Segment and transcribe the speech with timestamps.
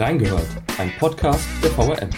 [0.00, 0.46] Reingehört,
[0.78, 2.08] ein Podcast der VRM.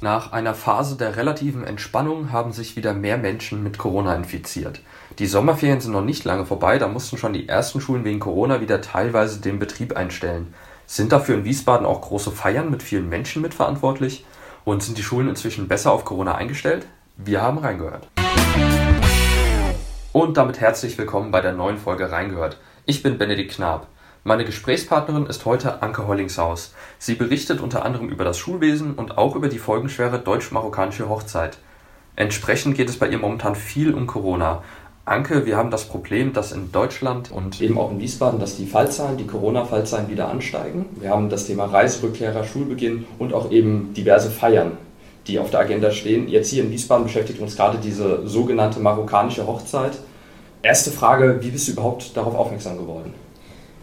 [0.00, 4.80] Nach einer Phase der relativen Entspannung haben sich wieder mehr Menschen mit Corona infiziert.
[5.18, 8.62] Die Sommerferien sind noch nicht lange vorbei, da mussten schon die ersten Schulen wegen Corona
[8.62, 10.54] wieder teilweise den Betrieb einstellen.
[10.86, 14.24] Sind dafür in Wiesbaden auch große Feiern mit vielen Menschen mitverantwortlich?
[14.64, 16.86] Und sind die Schulen inzwischen besser auf Corona eingestellt?
[17.18, 18.08] Wir haben reingehört.
[20.16, 22.56] Und damit herzlich willkommen bei der neuen Folge Reingehört.
[22.86, 23.86] Ich bin Benedikt Knab.
[24.24, 26.72] Meine Gesprächspartnerin ist heute Anke Hollingshaus.
[26.98, 31.58] Sie berichtet unter anderem über das Schulwesen und auch über die folgenschwere deutsch-marokkanische Hochzeit.
[32.16, 34.62] Entsprechend geht es bei ihr momentan viel um Corona.
[35.04, 38.64] Anke, wir haben das Problem, dass in Deutschland und eben auch in Wiesbaden, dass die
[38.64, 40.86] Fallzahlen, die Corona-Fallzahlen wieder ansteigen.
[40.98, 44.78] Wir haben das Thema Reiserückkehrer, Schulbeginn und auch eben diverse Feiern,
[45.26, 46.26] die auf der Agenda stehen.
[46.26, 49.98] Jetzt hier in Wiesbaden beschäftigt uns gerade diese sogenannte marokkanische Hochzeit.
[50.62, 53.14] Erste Frage, wie bist du überhaupt darauf aufmerksam geworden?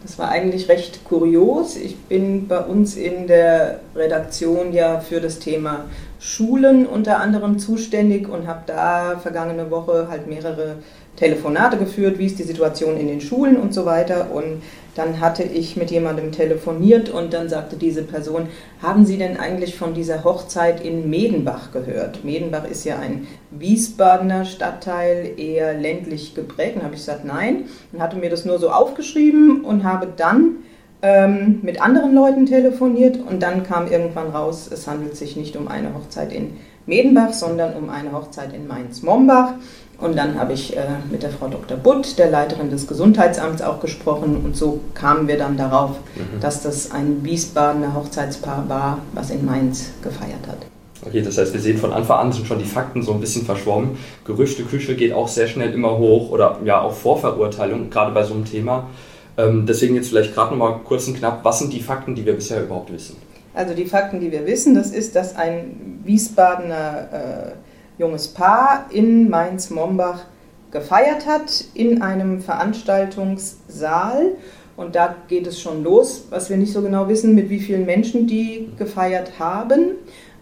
[0.02, 1.76] Das war eigentlich recht kurios.
[1.76, 5.86] Ich bin bei uns in der Redaktion ja für das Thema
[6.20, 10.76] Schulen unter anderem zuständig und habe da vergangene Woche halt mehrere
[11.16, 14.30] Telefonate geführt, wie ist die Situation in den Schulen und so weiter.
[14.30, 14.62] Und
[14.94, 18.48] dann hatte ich mit jemandem telefoniert und dann sagte diese Person,
[18.80, 22.24] haben Sie denn eigentlich von dieser Hochzeit in Medenbach gehört?
[22.24, 26.76] Medenbach ist ja ein Wiesbadener Stadtteil, eher ländlich geprägt.
[26.76, 27.64] Und habe ich gesagt, nein.
[27.92, 30.56] Und hatte mir das nur so aufgeschrieben und habe dann
[31.02, 35.68] ähm, mit anderen Leuten telefoniert und dann kam irgendwann raus, es handelt sich nicht um
[35.68, 36.56] eine Hochzeit in
[36.86, 39.54] Medenbach, sondern um eine Hochzeit in Mainz-Mombach.
[39.98, 41.76] Und dann habe ich äh, mit der Frau Dr.
[41.76, 44.36] Butt, der Leiterin des Gesundheitsamts, auch gesprochen.
[44.44, 46.40] Und so kamen wir dann darauf, mhm.
[46.40, 50.58] dass das ein Wiesbadener Hochzeitspaar war, was in Mainz gefeiert hat.
[51.06, 53.44] Okay, das heißt, wir sehen von Anfang an sind schon die Fakten so ein bisschen
[53.44, 53.98] verschwommen.
[54.24, 58.34] Gerüchte Küche geht auch sehr schnell immer hoch oder ja auch Vorverurteilung, gerade bei so
[58.34, 58.88] einem Thema.
[59.36, 62.34] Ähm, deswegen jetzt vielleicht gerade nochmal kurz und knapp, was sind die Fakten, die wir
[62.34, 63.16] bisher überhaupt wissen?
[63.52, 67.63] Also die Fakten, die wir wissen, das ist, dass ein Wiesbadener äh,
[67.98, 70.24] junges Paar in Mainz-Mombach
[70.70, 74.32] gefeiert hat in einem Veranstaltungssaal.
[74.76, 77.86] Und da geht es schon los, was wir nicht so genau wissen, mit wie vielen
[77.86, 79.92] Menschen die gefeiert haben,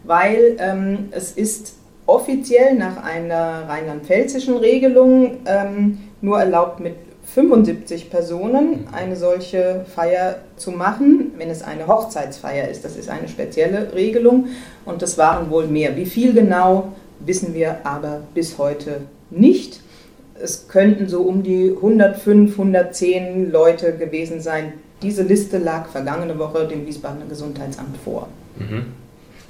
[0.04, 1.74] weil ähm, es ist
[2.06, 10.72] offiziell nach einer rheinland-pfälzischen Regelung ähm, nur erlaubt, mit 75 Personen eine solche Feier zu
[10.72, 12.84] machen, wenn es eine Hochzeitsfeier ist.
[12.84, 14.48] Das ist eine spezielle Regelung
[14.84, 15.96] und das waren wohl mehr.
[15.96, 16.92] Wie viel genau
[17.26, 19.80] wissen wir aber bis heute nicht.
[20.40, 24.74] Es könnten so um die 105, 110 Leute gewesen sein.
[25.02, 28.28] Diese Liste lag vergangene Woche dem Wiesbadener Gesundheitsamt vor.
[28.58, 28.86] Mhm.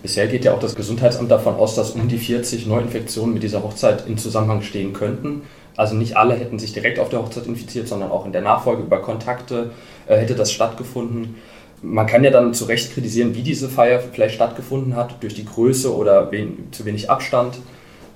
[0.02, 3.62] Bisher geht ja auch das Gesundheitsamt davon aus, dass um die 40 Neuinfektionen mit dieser
[3.62, 5.42] Hochzeit in Zusammenhang stehen könnten.
[5.76, 8.82] Also nicht alle hätten sich direkt auf der Hochzeit infiziert, sondern auch in der Nachfolge
[8.82, 9.70] über Kontakte
[10.06, 11.36] äh, hätte das stattgefunden.
[11.82, 15.44] Man kann ja dann zu Recht kritisieren, wie diese Feier vielleicht stattgefunden hat, durch die
[15.44, 17.58] Größe oder wen, zu wenig Abstand.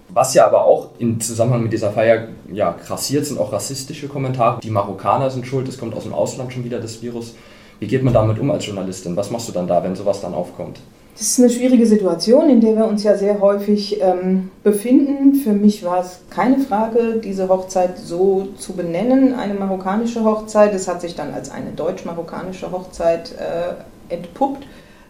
[0.08, 4.60] Was ja aber auch im Zusammenhang mit dieser Feier ja, krassiert, sind auch rassistische Kommentare.
[4.62, 7.34] Die Marokkaner sind schuld, es kommt aus dem Ausland schon wieder das Virus.
[7.80, 9.16] Wie geht man damit um als Journalistin?
[9.16, 10.78] Was machst du dann da, wenn sowas dann aufkommt?
[11.18, 15.36] Das ist eine schwierige Situation, in der wir uns ja sehr häufig ähm, befinden.
[15.36, 20.74] Für mich war es keine Frage, diese Hochzeit so zu benennen, eine marokkanische Hochzeit.
[20.74, 24.66] Es hat sich dann als eine deutsch-marokkanische Hochzeit äh, entpuppt.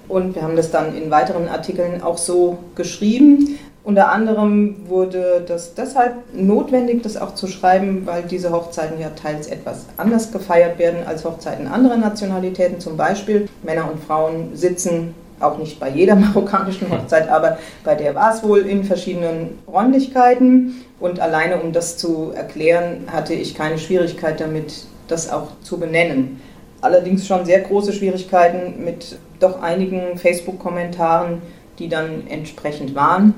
[0.06, 3.58] Und wir haben das dann in weiteren Artikeln auch so geschrieben.
[3.82, 9.48] Unter anderem wurde das deshalb notwendig, das auch zu schreiben, weil diese Hochzeiten ja teils
[9.48, 12.78] etwas anders gefeiert werden als Hochzeiten anderer Nationalitäten.
[12.78, 18.14] Zum Beispiel Männer und Frauen sitzen auch nicht bei jeder marokkanischen Hochzeit, aber bei der
[18.14, 20.84] war es wohl in verschiedenen Räumlichkeiten.
[20.98, 26.40] Und alleine um das zu erklären, hatte ich keine Schwierigkeit damit, das auch zu benennen.
[26.80, 31.42] Allerdings schon sehr große Schwierigkeiten mit doch einigen Facebook-Kommentaren,
[31.78, 33.34] die dann entsprechend waren.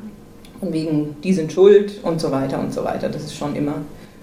[0.61, 3.09] Und wegen, die sind schuld und so weiter und so weiter.
[3.09, 3.75] Das ist schon immer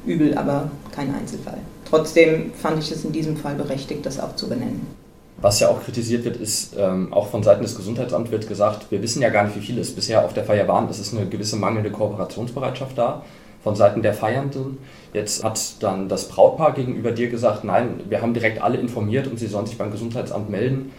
[0.06, 1.58] übel, aber kein Einzelfall.
[1.90, 5.05] Trotzdem fand ich es in diesem Fall berechtigt, das auch zu benennen.
[5.46, 9.04] Was ja auch kritisiert wird, ist, ähm, auch von Seiten des Gesundheitsamts wird gesagt, wir
[9.04, 10.90] wissen ja gar nicht, wie viele es bisher auf der Feier waren.
[10.90, 13.22] Es ist eine gewisse mangelnde Kooperationsbereitschaft da
[13.64, 14.80] von Seiten der Feiernden.
[15.14, 19.38] Jetzt hat dann das Brautpaar gegenüber dir gesagt, nein, wir haben direkt alle informiert und
[19.38, 20.92] sie sollen sich beim Gesundheitsamt melden.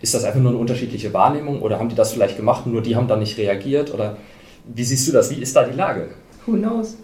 [0.00, 2.96] Ist das einfach nur eine unterschiedliche Wahrnehmung oder haben die das vielleicht gemacht, nur die
[2.96, 3.92] haben dann nicht reagiert?
[3.92, 4.16] Oder
[4.64, 5.30] wie siehst du das?
[5.30, 6.08] Wie ist da die Lage?
[6.46, 6.96] Who knows?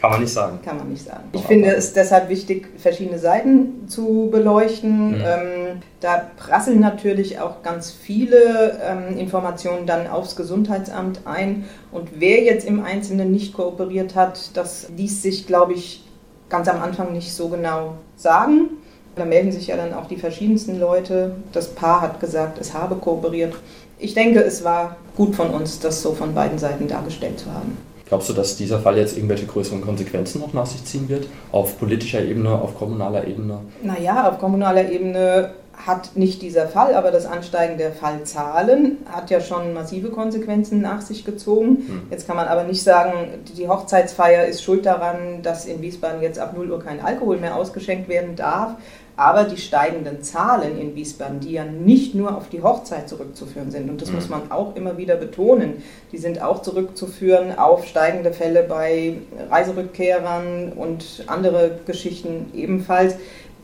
[0.00, 0.58] Kann man nicht sagen.
[0.64, 1.24] Kann man nicht sagen.
[1.32, 5.18] Ich finde es deshalb wichtig, verschiedene Seiten zu beleuchten.
[5.18, 5.24] Mhm.
[5.24, 11.64] Ähm, da prasseln natürlich auch ganz viele ähm, Informationen dann aufs Gesundheitsamt ein.
[11.90, 16.04] Und wer jetzt im Einzelnen nicht kooperiert hat, das ließ sich, glaube ich,
[16.48, 18.70] ganz am Anfang nicht so genau sagen.
[19.16, 21.34] Da melden sich ja dann auch die verschiedensten Leute.
[21.52, 23.54] Das Paar hat gesagt, es habe kooperiert.
[23.98, 27.76] Ich denke, es war gut von uns, das so von beiden Seiten dargestellt zu haben.
[28.08, 31.26] Glaubst du, dass dieser Fall jetzt irgendwelche größeren Konsequenzen noch nach sich ziehen wird?
[31.52, 33.58] Auf politischer Ebene, auf kommunaler Ebene?
[33.82, 35.50] Naja, auf kommunaler Ebene
[35.86, 41.00] hat nicht dieser Fall, aber das Ansteigen der Fallzahlen hat ja schon massive Konsequenzen nach
[41.00, 41.84] sich gezogen.
[41.86, 42.02] Hm.
[42.10, 46.38] Jetzt kann man aber nicht sagen, die Hochzeitsfeier ist schuld daran, dass in Wiesbaden jetzt
[46.38, 48.74] ab 0 Uhr kein Alkohol mehr ausgeschenkt werden darf.
[49.16, 53.90] Aber die steigenden Zahlen in Wiesbaden, die ja nicht nur auf die Hochzeit zurückzuführen sind,
[53.90, 54.30] und das muss mhm.
[54.30, 55.82] man auch immer wieder betonen,
[56.12, 59.16] die sind auch zurückzuführen auf steigende Fälle bei
[59.50, 63.16] Reiserückkehrern und andere Geschichten ebenfalls.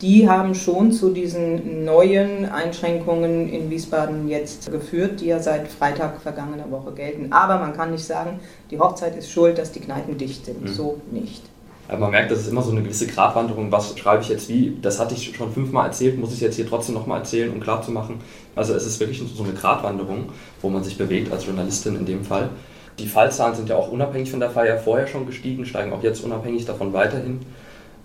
[0.05, 6.21] Die haben schon zu diesen neuen Einschränkungen in Wiesbaden jetzt geführt, die ja seit Freitag
[6.21, 7.33] vergangener Woche gelten.
[7.33, 8.39] Aber man kann nicht sagen,
[8.71, 10.61] die Hochzeit ist schuld, dass die Kneipen dicht sind.
[10.61, 10.69] Mhm.
[10.69, 11.43] So nicht.
[11.89, 14.77] Aber man merkt, das ist immer so eine gewisse Gratwanderung, was schreibe ich jetzt wie.
[14.83, 18.17] Das hatte ich schon fünfmal erzählt, muss ich jetzt hier trotzdem nochmal erzählen, um klarzumachen.
[18.55, 20.27] Also es ist wirklich so eine Gratwanderung,
[20.61, 22.51] wo man sich bewegt als Journalistin in dem Fall.
[22.99, 26.23] Die Fallzahlen sind ja auch unabhängig von der Feier vorher schon gestiegen, steigen auch jetzt
[26.23, 27.41] unabhängig davon weiterhin.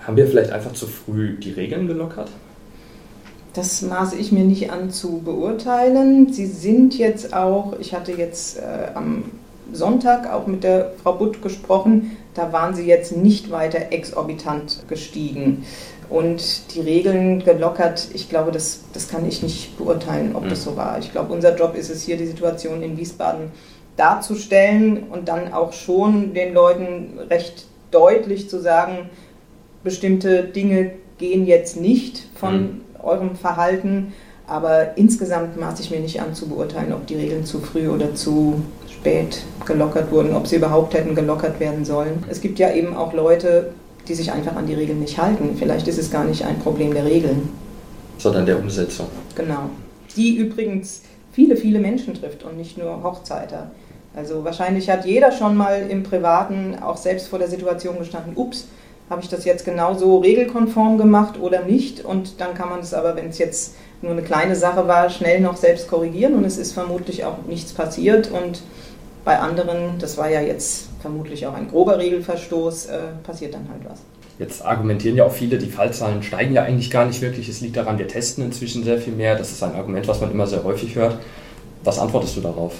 [0.05, 2.29] Haben wir vielleicht einfach zu früh die Regeln gelockert?
[3.53, 6.31] Das maße ich mir nicht an zu beurteilen.
[6.31, 9.25] Sie sind jetzt auch, ich hatte jetzt äh, am
[9.73, 15.65] Sonntag auch mit der Frau Butt gesprochen, da waren sie jetzt nicht weiter exorbitant gestiegen.
[16.09, 20.71] Und die Regeln gelockert, ich glaube, das, das kann ich nicht beurteilen, ob das mhm.
[20.71, 20.97] so war.
[20.97, 23.51] Ich glaube, unser Job ist es hier, die Situation in Wiesbaden
[23.95, 29.09] darzustellen und dann auch schon den Leuten recht deutlich zu sagen,
[29.83, 32.81] bestimmte Dinge gehen jetzt nicht von mhm.
[33.01, 34.13] eurem Verhalten.
[34.47, 38.15] Aber insgesamt maße ich mir nicht an zu beurteilen, ob die Regeln zu früh oder
[38.15, 42.23] zu spät gelockert wurden, ob sie überhaupt hätten gelockert werden sollen.
[42.29, 43.73] Es gibt ja eben auch Leute,
[44.07, 45.55] die sich einfach an die Regeln nicht halten.
[45.57, 47.49] Vielleicht ist es gar nicht ein Problem der Regeln.
[48.17, 49.05] Sondern der Umsetzung.
[49.35, 49.69] Genau.
[50.15, 53.69] Die übrigens viele, viele Menschen trifft und nicht nur Hochzeiter.
[54.15, 58.67] Also wahrscheinlich hat jeder schon mal im Privaten auch selbst vor der Situation gestanden, ups,
[59.09, 62.05] habe ich das jetzt genauso regelkonform gemacht oder nicht?
[62.05, 65.41] Und dann kann man es aber, wenn es jetzt nur eine kleine Sache war, schnell
[65.41, 68.61] noch selbst korrigieren und es ist vermutlich auch nichts passiert und
[69.25, 73.81] bei anderen, das war ja jetzt vermutlich auch ein grober Regelverstoß, äh, passiert dann halt
[73.89, 73.99] was.
[74.37, 77.49] Jetzt argumentieren ja auch viele, die Fallzahlen steigen ja eigentlich gar nicht wirklich.
[77.49, 79.35] Es liegt daran, wir testen inzwischen sehr viel mehr.
[79.35, 81.17] Das ist ein Argument, was man immer sehr häufig hört.
[81.83, 82.73] Was antwortest du darauf?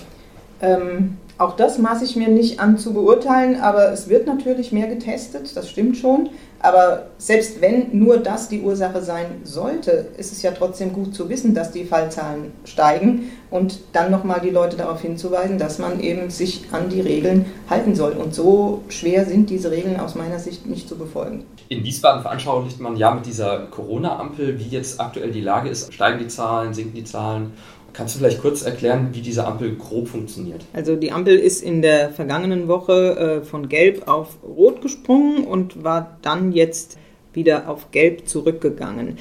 [0.61, 4.87] Ähm, auch das maße ich mir nicht an zu beurteilen, aber es wird natürlich mehr
[4.87, 6.29] getestet, das stimmt schon.
[6.61, 11.29] Aber selbst wenn nur das die Ursache sein sollte, ist es ja trotzdem gut zu
[11.29, 16.29] wissen, dass die Fallzahlen steigen und dann nochmal die Leute darauf hinzuweisen, dass man eben
[16.29, 18.11] sich an die Regeln halten soll.
[18.11, 21.45] Und so schwer sind diese Regeln aus meiner Sicht nicht zu befolgen.
[21.69, 25.93] In Wiesbaden veranschaulicht man ja mit dieser Corona-Ampel, wie jetzt aktuell die Lage ist.
[25.93, 27.53] Steigen die Zahlen, sinken die Zahlen?
[27.93, 30.65] Kannst du vielleicht kurz erklären, wie diese Ampel grob funktioniert?
[30.73, 35.83] Also die Ampel ist in der vergangenen Woche äh, von Gelb auf Rot gesprungen und
[35.83, 36.97] war dann jetzt
[37.33, 39.17] wieder auf Gelb zurückgegangen.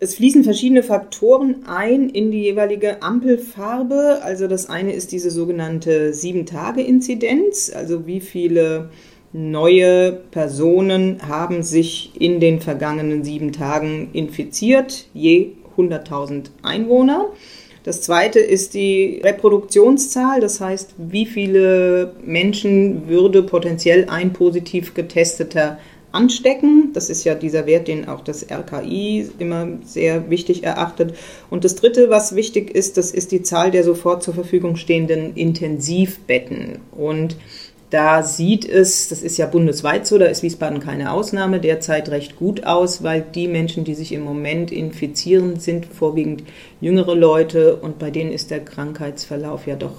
[0.00, 4.18] Es fließen verschiedene Faktoren ein in die jeweilige Ampelfarbe.
[4.22, 8.90] Also das eine ist diese sogenannte 7-Tage-Inzidenz, also wie viele
[9.32, 17.30] neue Personen haben sich in den vergangenen sieben Tagen infiziert, je 100.000 Einwohner.
[17.84, 25.78] Das zweite ist die Reproduktionszahl, das heißt, wie viele Menschen würde potenziell ein positiv getesteter
[26.12, 26.90] anstecken.
[26.92, 31.14] Das ist ja dieser Wert, den auch das RKI immer sehr wichtig erachtet.
[31.50, 35.34] Und das Dritte, was wichtig ist, das ist die Zahl der sofort zur Verfügung stehenden
[35.34, 36.78] Intensivbetten.
[36.92, 37.36] Und
[37.92, 42.36] da sieht es, das ist ja bundesweit so, da ist Wiesbaden keine Ausnahme, derzeit recht
[42.36, 46.42] gut aus, weil die Menschen, die sich im Moment infizieren, sind vorwiegend
[46.80, 49.92] jüngere Leute und bei denen ist der Krankheitsverlauf ja doch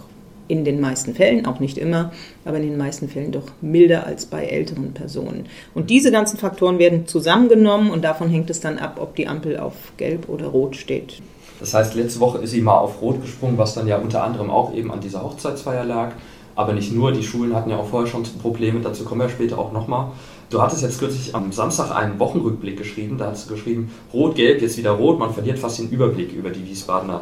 [0.48, 2.12] in den meisten Fällen, auch nicht immer,
[2.46, 5.46] aber in den meisten Fällen doch milder als bei älteren Personen.
[5.76, 9.60] Und diese ganzen Faktoren werden zusammengenommen und davon hängt es dann ab, ob die Ampel
[9.60, 11.22] auf gelb oder rot steht.
[11.60, 14.50] Das heißt, letzte Woche ist sie mal auf rot gesprungen, was dann ja unter anderem
[14.50, 16.14] auch eben an dieser Hochzeitsfeier lag.
[16.56, 19.58] Aber nicht nur, die Schulen hatten ja auch vorher schon Probleme, dazu kommen wir später
[19.58, 20.12] auch nochmal.
[20.50, 24.78] Du hattest jetzt kürzlich am Samstag einen Wochenrückblick geschrieben, da hast du geschrieben, rot-gelb, jetzt
[24.78, 27.22] wieder rot, man verliert fast den Überblick über die Wiesbadener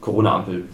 [0.00, 0.64] Corona-Ampel.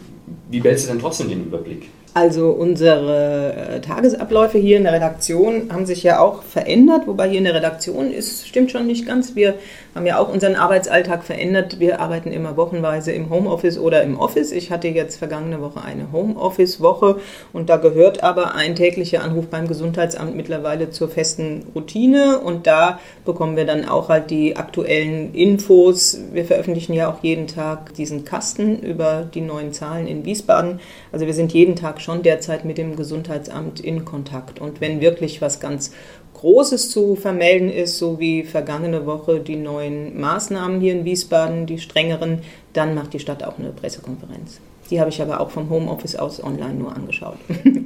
[0.51, 1.91] Wie behältst du denn trotzdem den Überblick?
[2.15, 7.39] Also unsere äh, Tagesabläufe hier in der Redaktion haben sich ja auch verändert, wobei hier
[7.39, 9.37] in der Redaktion ist, stimmt schon nicht ganz.
[9.37, 9.55] Wir
[9.99, 11.81] haben ja auch unseren Arbeitsalltag verändert.
[11.81, 14.53] Wir arbeiten immer wochenweise im Homeoffice oder im Office.
[14.53, 17.17] Ich hatte jetzt vergangene Woche eine Homeoffice-Woche
[17.53, 23.01] und da gehört aber ein täglicher Anruf beim Gesundheitsamt mittlerweile zur festen Routine und da
[23.25, 26.21] bekommen wir dann auch halt die aktuellen Infos.
[26.33, 30.79] Wir veröffentlichen ja auch jeden Tag diesen Kasten über die neuen Zahlen in Wiesbaden.
[31.11, 34.61] Also wir sind jeden Tag schon derzeit mit dem Gesundheitsamt in Kontakt.
[34.61, 35.91] Und wenn wirklich was ganz
[36.39, 41.79] Großes zu vermelden ist, so wie vergangene Woche die neuen Maßnahmen hier in Wiesbaden, die
[41.79, 42.43] strengeren,
[42.73, 44.61] dann macht die Stadt auch eine Pressekonferenz.
[44.91, 47.39] Die habe ich aber auch vom Homeoffice aus online nur angeschaut.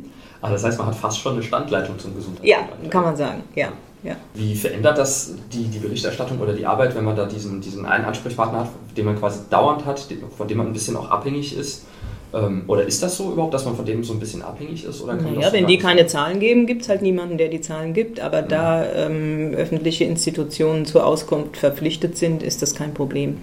[0.45, 2.49] Ah, das heißt, man hat fast schon eine Standleitung zum Gesundheitsamt.
[2.83, 3.69] Ja, kann man sagen, ja.
[4.03, 4.17] Ja.
[4.35, 8.05] Wie verändert das die, die Berichterstattung oder die Arbeit, wenn man da diesen, diesen einen
[8.05, 10.05] Ansprechpartner hat, den man quasi dauernd hat,
[10.37, 11.87] von dem man ein bisschen auch abhängig ist?
[12.35, 15.03] Ähm, oder ist das so überhaupt, dass man von dem so ein bisschen abhängig ist?
[15.03, 18.21] Oder naja, wenn die keine Zahlen geben, gibt es halt niemanden, der die Zahlen gibt.
[18.21, 18.47] Aber ja.
[18.47, 23.39] da ähm, öffentliche Institutionen zur Auskunft verpflichtet sind, ist das kein Problem.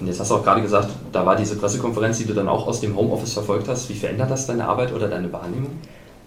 [0.00, 2.66] Und jetzt hast du auch gerade gesagt, da war diese Pressekonferenz, die du dann auch
[2.66, 3.88] aus dem Homeoffice verfolgt hast.
[3.88, 5.70] Wie verändert das deine Arbeit oder deine Wahrnehmung?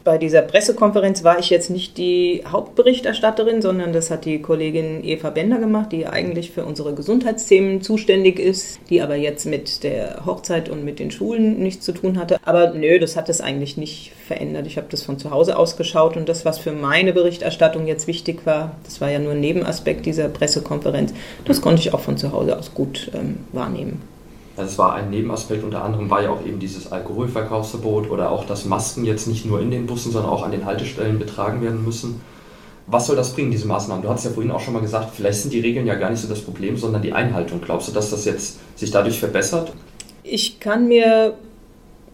[0.04, 5.30] Bei dieser Pressekonferenz war ich jetzt nicht die Hauptberichterstatterin, sondern das hat die Kollegin Eva
[5.30, 10.70] Bender gemacht, die eigentlich für unsere Gesundheitsthemen zuständig ist, die aber jetzt mit der Hochzeit
[10.70, 12.40] und mit den Schulen nichts zu tun hatte.
[12.46, 14.66] Aber nö, das hat es eigentlich nicht verändert.
[14.66, 18.08] Ich habe das von zu Hause aus geschaut und das, was für meine Berichterstattung jetzt
[18.08, 21.14] wichtig war, das war ja nur ein Nebenaspekt dieser Pressekonferenz,
[21.46, 24.02] das konnte ich auch von zu Hause aus gut ähm, wahrnehmen.
[24.62, 28.46] Also es war ein Nebenaspekt, unter anderem war ja auch eben dieses Alkoholverkaufsverbot oder auch,
[28.46, 31.84] dass Masken jetzt nicht nur in den Bussen, sondern auch an den Haltestellen betragen werden
[31.84, 32.22] müssen.
[32.86, 34.04] Was soll das bringen, diese Maßnahmen?
[34.04, 36.20] Du hast ja vorhin auch schon mal gesagt, vielleicht sind die Regeln ja gar nicht
[36.20, 37.60] so das Problem, sondern die Einhaltung.
[37.60, 39.74] Glaubst du, dass das jetzt sich dadurch verbessert?
[40.22, 41.34] Ich kann mir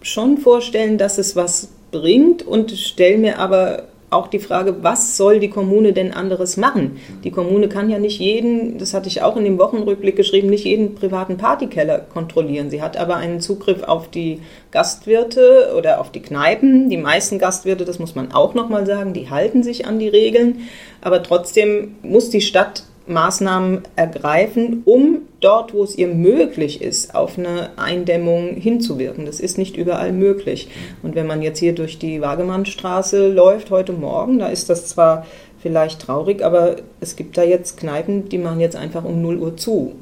[0.01, 5.39] schon vorstellen, dass es was bringt und stelle mir aber auch die Frage, was soll
[5.39, 6.97] die Kommune denn anderes machen?
[7.25, 10.63] Die Kommune kann ja nicht jeden, das hatte ich auch in dem Wochenrückblick geschrieben, nicht
[10.63, 12.69] jeden privaten Partykeller kontrollieren.
[12.69, 14.39] Sie hat aber einen Zugriff auf die
[14.71, 16.89] Gastwirte oder auf die Kneipen.
[16.89, 20.61] Die meisten Gastwirte, das muss man auch nochmal sagen, die halten sich an die Regeln.
[21.01, 27.37] Aber trotzdem muss die Stadt Maßnahmen ergreifen, um dort, wo es ihr möglich ist, auf
[27.37, 29.25] eine Eindämmung hinzuwirken.
[29.25, 30.69] Das ist nicht überall möglich.
[31.03, 35.25] Und wenn man jetzt hier durch die Wagemannstraße läuft heute Morgen, da ist das zwar
[35.59, 39.57] vielleicht traurig, aber es gibt da jetzt Kneipen, die machen jetzt einfach um 0 Uhr
[39.57, 39.93] zu.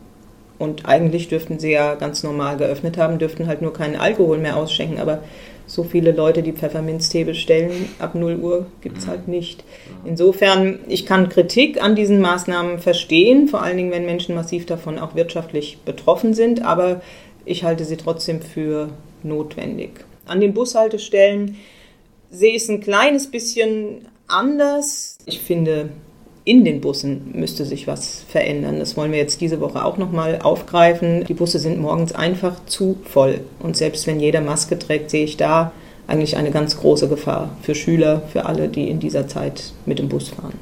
[0.58, 4.56] Und eigentlich dürften sie ja ganz normal geöffnet haben, dürften halt nur keinen Alkohol mehr
[4.56, 5.00] ausschenken.
[5.00, 5.20] Aber
[5.68, 9.10] so viele Leute, die Pfefferminztee bestellen, ab 0 Uhr gibt es mhm.
[9.10, 9.64] halt nicht.
[10.06, 15.00] Insofern, ich kann Kritik an diesen Maßnahmen verstehen, vor allen Dingen, wenn Menschen massiv davon
[15.00, 17.02] auch wirtschaftlich betroffen sind, aber
[17.46, 18.90] ich halte sie trotzdem für
[19.24, 19.92] notwendig.
[20.26, 21.58] An den Bushaltestellen
[22.32, 25.18] sehe ich es ein kleines bisschen anders.
[25.26, 25.90] Ich finde,
[26.46, 28.78] in den Bussen müsste sich was verändern.
[28.78, 31.24] Das wollen wir jetzt diese Woche auch nochmal aufgreifen.
[31.26, 33.42] Die Busse sind morgens einfach zu voll.
[33.60, 35.72] Und selbst wenn jeder Maske trägt, sehe ich da
[36.06, 40.08] eigentlich eine ganz große Gefahr für Schüler, für alle, die in dieser Zeit mit dem
[40.08, 40.54] Bus fahren.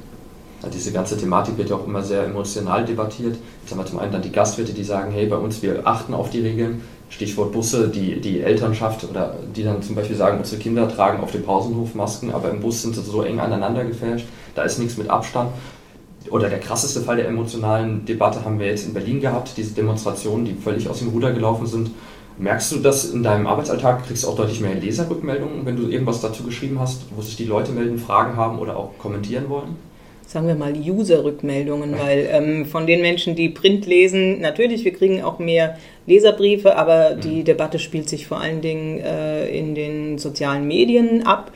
[0.64, 3.36] Ja, diese ganze Thematik wird ja auch immer sehr emotional debattiert.
[3.62, 6.14] Jetzt haben wir zum einen dann die Gastwirte, die sagen, hey, bei uns, wir achten
[6.14, 6.82] auf die Regeln.
[7.14, 11.32] Stichwort Busse, die, die Elternschaft oder die dann zum Beispiel sagen, unsere Kinder tragen auf
[11.32, 14.26] dem Pausenhof Masken, aber im Bus sind sie so eng aneinander gefärscht,
[14.56, 15.52] da ist nichts mit Abstand.
[16.30, 20.46] Oder der krasseste Fall der emotionalen Debatte haben wir jetzt in Berlin gehabt, diese Demonstrationen,
[20.46, 21.92] die völlig aus dem Ruder gelaufen sind.
[22.38, 24.08] Merkst du das in deinem Arbeitsalltag?
[24.08, 27.46] Kriegst du auch deutlich mehr Leserrückmeldungen, wenn du irgendwas dazu geschrieben hast, wo sich die
[27.46, 29.76] Leute melden, Fragen haben oder auch kommentieren wollen?
[30.34, 35.22] sagen wir mal, User-Rückmeldungen, weil ähm, von den Menschen, die Print lesen, natürlich, wir kriegen
[35.22, 35.78] auch mehr
[36.08, 37.46] Leserbriefe, aber die mhm.
[37.46, 41.52] Debatte spielt sich vor allen Dingen äh, in den sozialen Medien ab.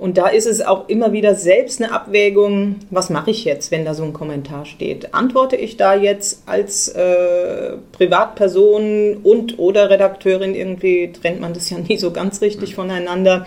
[0.00, 3.84] Und da ist es auch immer wieder selbst eine Abwägung, was mache ich jetzt, wenn
[3.84, 5.12] da so ein Kommentar steht?
[5.12, 11.76] Antworte ich da jetzt als äh, Privatperson und oder Redakteurin, irgendwie trennt man das ja
[11.86, 13.44] nie so ganz richtig voneinander.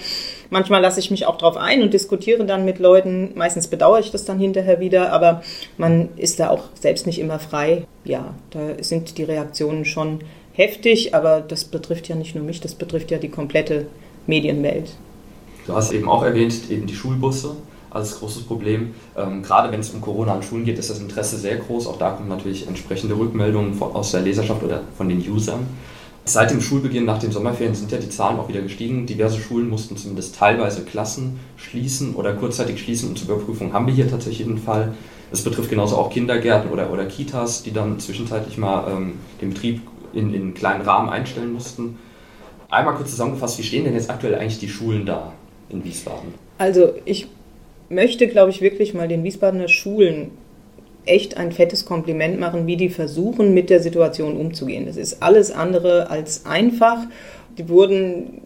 [0.52, 3.32] Manchmal lasse ich mich auch drauf ein und diskutiere dann mit Leuten.
[3.34, 5.42] Meistens bedauere ich das dann hinterher wieder, aber
[5.80, 7.86] man ist da auch selbst nicht immer frei.
[8.06, 10.20] Ja, da sind die Reaktionen schon
[10.54, 13.88] heftig, aber das betrifft ja nicht nur mich, das betrifft ja die komplette
[14.28, 14.92] Medienwelt.
[15.66, 17.56] Du hast eben auch erwähnt, eben die Schulbusse
[17.90, 18.94] als großes Problem.
[19.16, 21.88] Ähm, gerade wenn es um Corona an Schulen geht, ist das Interesse sehr groß.
[21.88, 25.68] Auch da kommen natürlich entsprechende Rückmeldungen von, aus der Leserschaft oder von den Usern.
[26.26, 29.06] Seit dem Schulbeginn nach den Sommerferien sind ja die Zahlen auch wieder gestiegen.
[29.06, 33.94] Diverse Schulen mussten zumindest teilweise Klassen schließen oder kurzzeitig schließen und zur Überprüfung haben wir
[33.94, 34.94] hier tatsächlich einen Fall.
[35.32, 39.82] Es betrifft genauso auch Kindergärten oder, oder Kitas, die dann zwischenzeitlich mal ähm, den Betrieb
[40.14, 41.98] in, in kleinen Rahmen einstellen mussten.
[42.70, 45.34] Einmal kurz zusammengefasst, wie stehen denn jetzt aktuell eigentlich die Schulen da?
[45.74, 46.34] In Wiesbaden?
[46.58, 47.28] Also ich
[47.90, 50.32] möchte, glaube ich, wirklich mal den Wiesbadener Schulen
[51.06, 54.86] echt ein fettes Kompliment machen, wie die versuchen, mit der Situation umzugehen.
[54.86, 57.00] Das ist alles andere als einfach.
[57.58, 58.42] Die wurden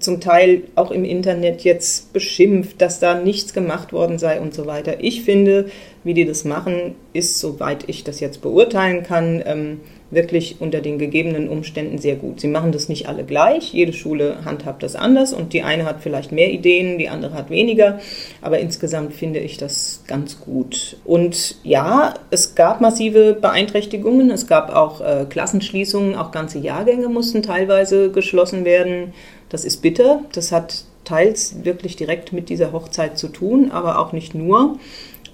[0.00, 4.66] zum Teil auch im Internet jetzt beschimpft, dass da nichts gemacht worden sei und so
[4.66, 5.02] weiter.
[5.02, 5.66] Ich finde,
[6.04, 9.80] wie die das machen, ist, soweit ich das jetzt beurteilen kann, ähm,
[10.10, 12.40] wirklich unter den gegebenen Umständen sehr gut.
[12.40, 16.00] Sie machen das nicht alle gleich, jede Schule handhabt das anders und die eine hat
[16.00, 18.00] vielleicht mehr Ideen, die andere hat weniger,
[18.42, 20.96] aber insgesamt finde ich das ganz gut.
[21.04, 27.42] Und ja, es gab massive Beeinträchtigungen, es gab auch äh, Klassenschließungen, auch ganze Jahrgänge mussten
[27.42, 29.12] teilweise geschlossen werden.
[29.50, 34.12] Das ist bitter, das hat teils wirklich direkt mit dieser Hochzeit zu tun, aber auch
[34.12, 34.78] nicht nur.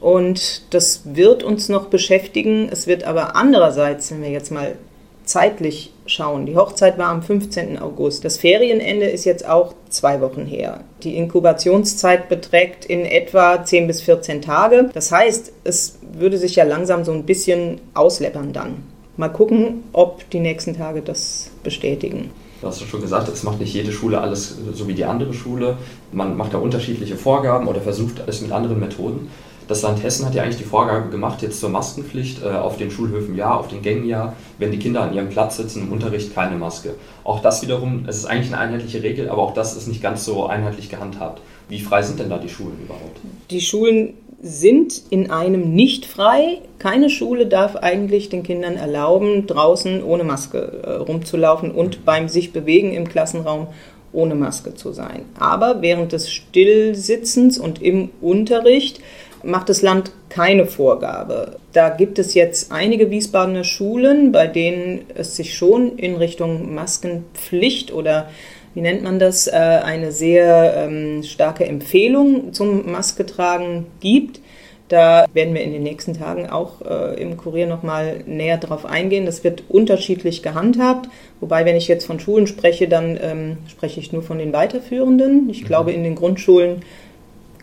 [0.00, 2.68] Und das wird uns noch beschäftigen.
[2.70, 4.76] Es wird aber andererseits, wenn wir jetzt mal
[5.24, 7.78] zeitlich schauen, die Hochzeit war am 15.
[7.78, 8.24] August.
[8.24, 10.84] Das Ferienende ist jetzt auch zwei Wochen her.
[11.02, 14.88] Die Inkubationszeit beträgt in etwa 10 bis 14 Tage.
[14.94, 18.84] Das heißt, es würde sich ja langsam so ein bisschen ausläppern dann.
[19.16, 22.30] Mal gucken, ob die nächsten Tage das bestätigen.
[22.66, 25.32] Du hast ja schon gesagt, es macht nicht jede Schule alles so wie die andere
[25.32, 25.76] Schule.
[26.10, 29.30] Man macht da unterschiedliche Vorgaben oder versucht es mit anderen Methoden.
[29.68, 32.90] Das Land Hessen hat ja eigentlich die Vorgabe gemacht, jetzt zur Maskenpflicht äh, auf den
[32.90, 36.34] Schulhöfen ja, auf den Gängen ja, wenn die Kinder an ihrem Platz sitzen im Unterricht
[36.34, 36.96] keine Maske.
[37.22, 40.24] Auch das wiederum, es ist eigentlich eine einheitliche Regel, aber auch das ist nicht ganz
[40.24, 41.42] so einheitlich gehandhabt.
[41.68, 43.20] Wie frei sind denn da die Schulen überhaupt?
[43.50, 46.60] Die Schulen sind in einem nicht frei.
[46.78, 52.52] Keine Schule darf eigentlich den Kindern erlauben, draußen ohne Maske äh, rumzulaufen und beim sich
[52.52, 53.68] bewegen im Klassenraum
[54.12, 55.22] ohne Maske zu sein.
[55.38, 59.00] Aber während des Stillsitzens und im Unterricht
[59.42, 61.56] macht das Land keine Vorgabe.
[61.72, 67.92] Da gibt es jetzt einige Wiesbadener Schulen, bei denen es sich schon in Richtung Maskenpflicht
[67.92, 68.28] oder
[68.76, 74.40] wie nennt man das, äh, eine sehr ähm, starke Empfehlung zum Maske tragen gibt.
[74.88, 79.24] Da werden wir in den nächsten Tagen auch äh, im Kurier nochmal näher darauf eingehen.
[79.24, 81.08] Das wird unterschiedlich gehandhabt.
[81.40, 85.48] Wobei, wenn ich jetzt von Schulen spreche, dann ähm, spreche ich nur von den Weiterführenden.
[85.48, 85.66] Ich mhm.
[85.66, 86.82] glaube, in den Grundschulen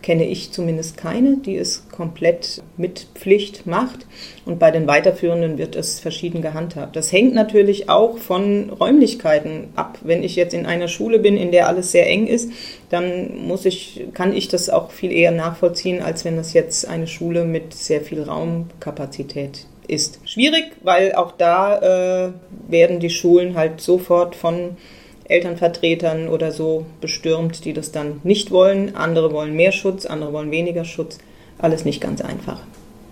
[0.04, 4.06] kenne ich zumindest keine, die es komplett mit Pflicht macht.
[4.44, 6.94] Und bei den Weiterführenden wird es verschieden gehandhabt.
[6.94, 9.98] Das hängt natürlich auch von Räumlichkeiten ab.
[10.02, 12.52] Wenn ich jetzt in einer Schule bin, in der alles sehr eng ist,
[12.90, 17.06] dann muss ich, kann ich das auch viel eher nachvollziehen, als wenn das jetzt eine
[17.06, 20.20] Schule mit sehr viel Raumkapazität ist.
[20.26, 22.32] Schwierig, weil auch da äh,
[22.68, 24.76] werden die Schulen halt sofort von
[25.24, 28.94] Elternvertretern oder so bestürmt, die das dann nicht wollen.
[28.94, 31.18] Andere wollen mehr Schutz, andere wollen weniger Schutz.
[31.58, 32.60] Alles nicht ganz einfach.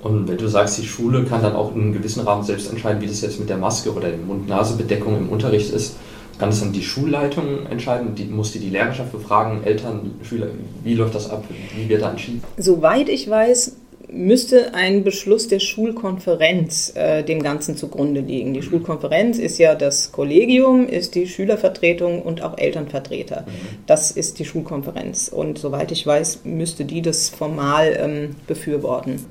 [0.02, 3.00] Und wenn du sagst, die Schule kann dann auch in einem gewissen Rahmen selbst entscheiden,
[3.00, 5.96] wie das jetzt mit der Maske oder der Mund-Nase-Bedeckung im Unterricht ist,
[6.38, 8.16] kann das dann die Schulleitung entscheiden?
[8.16, 10.48] Die, muss die die Lehrerschaft befragen, Eltern, Schüler?
[10.82, 11.44] Wie läuft das ab?
[11.76, 12.42] Wie wird da entschieden?
[12.56, 13.76] Soweit ich weiß,
[14.12, 18.52] müsste ein Beschluss der Schulkonferenz äh, dem Ganzen zugrunde liegen.
[18.52, 23.42] Die Schulkonferenz ist ja das Kollegium, ist die Schülervertretung und auch Elternvertreter.
[23.46, 23.78] Mhm.
[23.86, 25.28] Das ist die Schulkonferenz.
[25.28, 29.24] Und soweit ich weiß, müsste die das formal ähm, befürworten.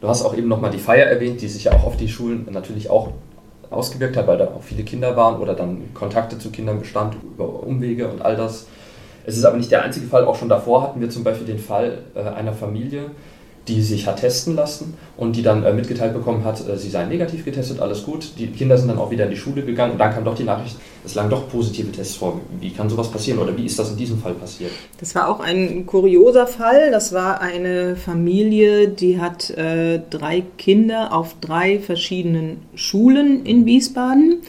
[0.00, 2.46] Du hast auch eben nochmal die Feier erwähnt, die sich ja auch auf die Schulen
[2.50, 3.12] natürlich auch
[3.70, 7.62] ausgewirkt hat, weil da auch viele Kinder waren oder dann Kontakte zu Kindern bestand über
[7.62, 8.66] Umwege und all das.
[9.24, 10.24] Es ist aber nicht der einzige Fall.
[10.24, 13.10] Auch schon davor hatten wir zum Beispiel den Fall äh, einer Familie,
[13.68, 17.08] die sich hat testen lassen und die dann äh, mitgeteilt bekommen hat, äh, sie seien
[17.08, 18.32] negativ getestet, alles gut.
[18.38, 20.44] Die Kinder sind dann auch wieder in die Schule gegangen und dann kam doch die
[20.44, 22.40] Nachricht, es lagen doch positive Tests vor.
[22.60, 24.70] Wie kann sowas passieren oder wie ist das in diesem Fall passiert?
[25.00, 26.90] Das war auch ein kurioser Fall.
[26.90, 34.42] Das war eine Familie, die hat äh, drei Kinder auf drei verschiedenen Schulen in Wiesbaden.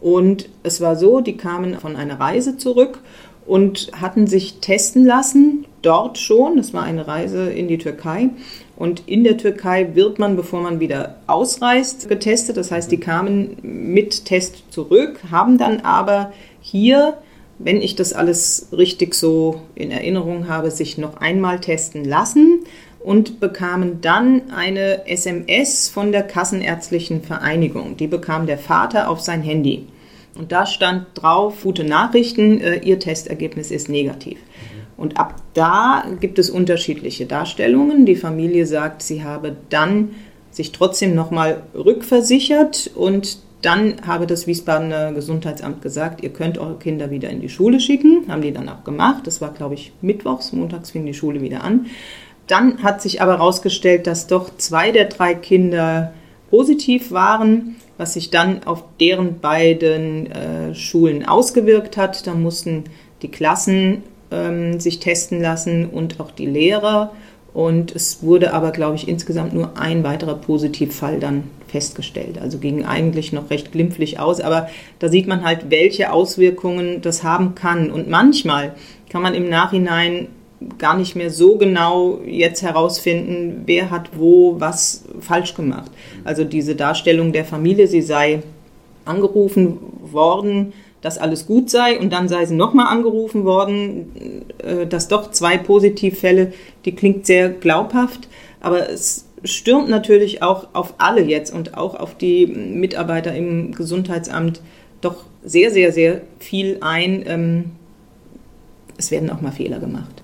[0.00, 2.98] Und es war so, die kamen von einer Reise zurück
[3.46, 6.56] und hatten sich testen lassen, dort schon.
[6.56, 8.30] Das war eine Reise in die Türkei.
[8.76, 12.56] Und in der Türkei wird man, bevor man wieder ausreist, getestet.
[12.56, 17.18] Das heißt, die kamen mit Test zurück, haben dann aber hier,
[17.58, 22.60] wenn ich das alles richtig so in Erinnerung habe, sich noch einmal testen lassen
[22.98, 27.96] und bekamen dann eine SMS von der Kassenärztlichen Vereinigung.
[27.96, 29.86] Die bekam der Vater auf sein Handy.
[30.34, 34.38] Und da stand drauf, gute Nachrichten, äh, Ihr Testergebnis ist negativ.
[34.96, 38.06] Und ab da gibt es unterschiedliche Darstellungen.
[38.06, 40.10] Die Familie sagt, sie habe dann
[40.50, 47.10] sich trotzdem nochmal rückversichert und dann habe das Wiesbadener Gesundheitsamt gesagt, ihr könnt eure Kinder
[47.10, 48.24] wieder in die Schule schicken.
[48.28, 49.26] Haben die dann auch gemacht.
[49.26, 50.52] Das war, glaube ich, mittwochs.
[50.52, 51.86] Montags fing die Schule wieder an.
[52.48, 56.12] Dann hat sich aber herausgestellt, dass doch zwei der drei Kinder
[56.50, 62.26] positiv waren, was sich dann auf deren beiden äh, Schulen ausgewirkt hat.
[62.26, 62.84] Da mussten
[63.22, 67.12] die Klassen ähm, sich testen lassen und auch die Lehrer.
[67.54, 72.38] Und es wurde aber, glaube ich, insgesamt nur ein weiterer Positivfall dann festgestellt.
[72.40, 74.40] Also ging eigentlich noch recht glimpflich aus.
[74.40, 74.68] Aber
[74.98, 77.90] da sieht man halt, welche Auswirkungen das haben kann.
[77.90, 78.74] Und manchmal
[79.10, 80.28] kann man im Nachhinein
[80.78, 85.90] gar nicht mehr so genau jetzt herausfinden, wer hat wo was falsch gemacht.
[86.24, 88.42] Also diese Darstellung der Familie, sie sei
[89.04, 95.08] angerufen worden, dass alles gut sei und dann sei sie nochmal angerufen worden, äh, dass
[95.08, 96.52] doch zwei Positivfälle,
[96.84, 98.28] die klingt sehr glaubhaft,
[98.60, 104.60] aber es stürmt natürlich auch auf alle jetzt und auch auf die Mitarbeiter im Gesundheitsamt
[105.00, 107.24] doch sehr, sehr, sehr viel ein.
[107.26, 107.64] Ähm,
[108.96, 110.22] es werden auch mal Fehler gemacht.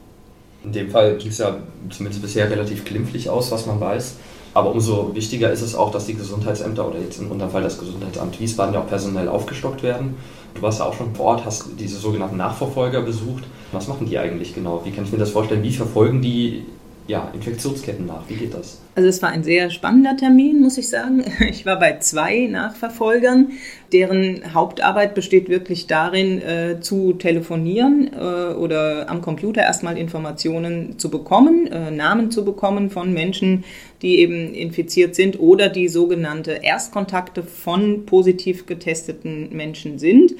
[0.65, 1.59] In dem Fall ging es ja
[1.91, 4.17] zumindest bisher relativ glimpflich aus, was man weiß.
[4.55, 7.79] Aber umso wichtiger ist es auch, dass die Gesundheitsämter oder jetzt in unserem Fall das
[7.79, 10.17] Gesundheitsamt Wiesbaden ja auch personell aufgestockt werden.
[10.55, 13.45] Du warst ja auch schon vor Ort, hast diese sogenannten Nachverfolger besucht.
[13.73, 14.83] Was machen die eigentlich genau?
[14.85, 15.63] Wie kann ich mir das vorstellen?
[15.63, 16.65] Wie verfolgen die
[17.09, 18.29] ja, Infektionsketten nach?
[18.29, 18.81] Wie geht das?
[18.95, 21.25] Also es war ein sehr spannender Termin, muss ich sagen.
[21.49, 23.53] Ich war bei zwei Nachverfolgern,
[23.93, 31.11] deren Hauptarbeit besteht wirklich darin, äh, zu telefonieren äh, oder am Computer erstmal Informationen zu
[31.11, 33.65] bekommen, äh, Namen zu bekommen von Menschen,
[34.03, 40.35] die eben infiziert sind oder die sogenannte Erstkontakte von positiv getesteten Menschen sind.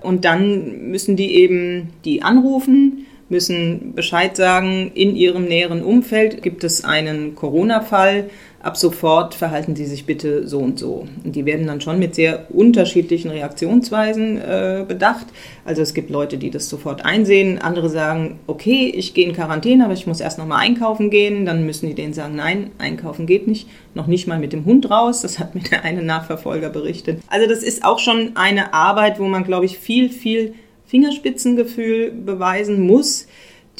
[0.00, 6.64] Und dann müssen die eben die anrufen müssen Bescheid sagen, in ihrem näheren Umfeld gibt
[6.64, 8.30] es einen Corona-Fall.
[8.60, 11.06] Ab sofort verhalten Sie sich bitte so und so.
[11.22, 15.26] Und die werden dann schon mit sehr unterschiedlichen Reaktionsweisen äh, bedacht.
[15.66, 17.58] Also es gibt Leute, die das sofort einsehen.
[17.58, 21.44] Andere sagen, okay, ich gehe in Quarantäne, aber ich muss erst noch mal einkaufen gehen.
[21.44, 23.68] Dann müssen die denen sagen, nein, einkaufen geht nicht.
[23.92, 25.20] Noch nicht mal mit dem Hund raus.
[25.20, 27.20] Das hat mir der eine Nachverfolger berichtet.
[27.28, 30.54] Also das ist auch schon eine Arbeit, wo man, glaube ich, viel, viel
[30.94, 33.26] Fingerspitzengefühl beweisen muss.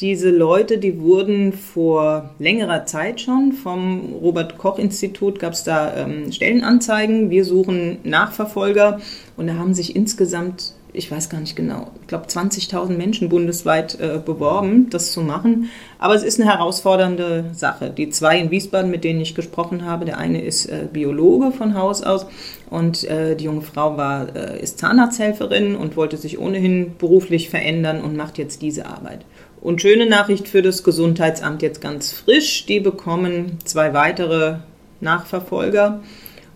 [0.01, 5.95] Diese Leute, die wurden vor längerer Zeit schon vom Robert Koch Institut, gab es da
[5.95, 7.29] ähm, Stellenanzeigen.
[7.29, 8.99] Wir suchen Nachverfolger
[9.37, 13.99] und da haben sich insgesamt ich weiß gar nicht genau, ich glaube 20.000 Menschen bundesweit
[13.99, 15.69] äh, beworben, das zu machen.
[15.99, 17.89] Aber es ist eine herausfordernde Sache.
[17.89, 21.75] Die zwei in Wiesbaden, mit denen ich gesprochen habe, der eine ist äh, Biologe von
[21.75, 22.25] Haus aus
[22.69, 28.01] und äh, die junge Frau war, äh, ist Zahnarzthelferin und wollte sich ohnehin beruflich verändern
[28.01, 29.25] und macht jetzt diese Arbeit.
[29.61, 34.57] Und schöne Nachricht für das Gesundheitsamt jetzt ganz frisch, die bekommen zwei weitere
[35.01, 36.01] Nachverfolger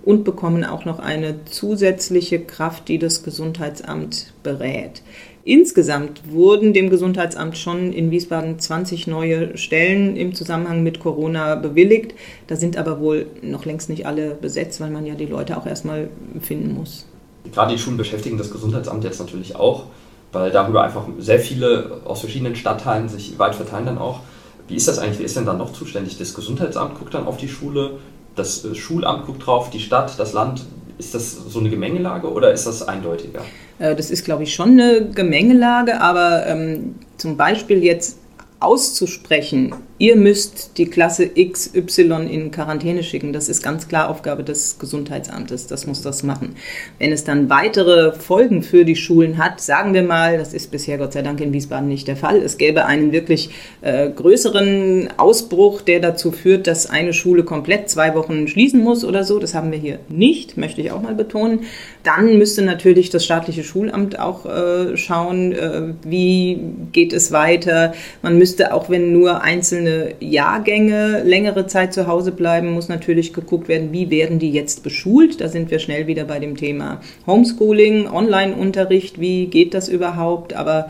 [0.03, 5.01] und bekommen auch noch eine zusätzliche Kraft, die das Gesundheitsamt berät.
[5.45, 12.13] Insgesamt wurden dem Gesundheitsamt schon in Wiesbaden 20 neue Stellen im Zusammenhang mit Corona bewilligt.
[12.47, 15.65] Da sind aber wohl noch längst nicht alle besetzt, weil man ja die Leute auch
[15.65, 16.09] erstmal
[16.41, 17.05] finden muss.
[17.51, 19.85] Gerade die Schulen beschäftigen das Gesundheitsamt jetzt natürlich auch,
[20.31, 24.19] weil darüber einfach sehr viele aus verschiedenen Stadtteilen sich weit verteilen dann auch.
[24.67, 25.17] Wie ist das eigentlich?
[25.17, 26.17] Wer ist denn dann noch zuständig?
[26.19, 27.97] Das Gesundheitsamt guckt dann auf die Schule
[28.39, 30.65] das äh, Schulamt guckt drauf, die Stadt, das Land.
[30.97, 33.41] Ist das so eine Gemengelage oder ist das eindeutiger?
[33.77, 38.17] Äh, das ist, glaube ich, schon eine Gemengelage, aber ähm, zum Beispiel jetzt
[38.59, 44.79] auszusprechen, ihr müsst die Klasse XY in Quarantäne schicken, das ist ganz klar Aufgabe des
[44.79, 46.55] Gesundheitsamtes, das muss das machen.
[46.97, 50.97] Wenn es dann weitere Folgen für die Schulen hat, sagen wir mal, das ist bisher
[50.97, 53.49] Gott sei Dank in Wiesbaden nicht der Fall, es gäbe einen wirklich
[53.81, 59.25] äh, größeren Ausbruch, der dazu führt, dass eine Schule komplett zwei Wochen schließen muss oder
[59.25, 61.63] so, das haben wir hier nicht, möchte ich auch mal betonen,
[62.03, 66.61] dann müsste natürlich das staatliche Schulamt auch äh, schauen, äh, wie
[66.93, 67.93] geht es weiter.
[68.21, 69.88] Man müsste auch, wenn nur einzelne
[70.19, 75.41] Jahrgänge längere Zeit zu Hause bleiben, muss natürlich geguckt werden, wie werden die jetzt beschult.
[75.41, 80.53] Da sind wir schnell wieder bei dem Thema Homeschooling, Online-Unterricht, wie geht das überhaupt?
[80.53, 80.89] Aber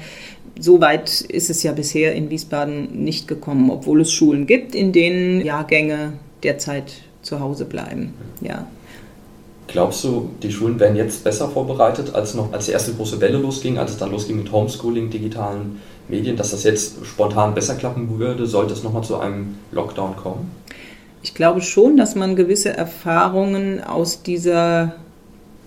[0.60, 4.92] so weit ist es ja bisher in Wiesbaden nicht gekommen, obwohl es Schulen gibt, in
[4.92, 8.14] denen Jahrgänge derzeit zu Hause bleiben.
[8.42, 8.68] Ja.
[9.68, 13.38] Glaubst du, die Schulen werden jetzt besser vorbereitet, als noch als die erste große Welle
[13.38, 15.80] losging, als es dann losging mit Homeschooling, digitalen
[16.10, 20.52] Medien, dass das jetzt spontan besser klappen würde, sollte es nochmal zu einem Lockdown kommen?
[21.22, 24.96] Ich glaube schon, dass man gewisse Erfahrungen aus dieser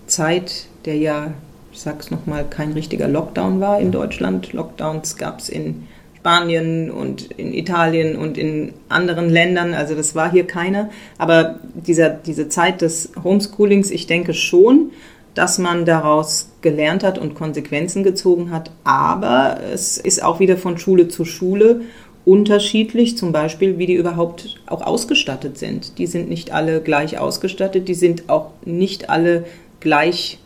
[0.07, 1.33] Zeit, der ja,
[1.71, 4.53] ich sag's nochmal, kein richtiger Lockdown war in Deutschland.
[4.53, 9.73] Lockdowns gab es in Spanien und in Italien und in anderen Ländern.
[9.73, 10.89] Also das war hier keine.
[11.17, 14.91] Aber dieser, diese Zeit des Homeschoolings, ich denke schon,
[15.35, 18.71] dass man daraus gelernt hat und Konsequenzen gezogen hat.
[18.83, 21.81] Aber es ist auch wieder von Schule zu Schule
[22.25, 25.97] unterschiedlich, zum Beispiel, wie die überhaupt auch ausgestattet sind.
[25.97, 29.45] Die sind nicht alle gleich ausgestattet, die sind auch nicht alle
[29.79, 30.39] gleich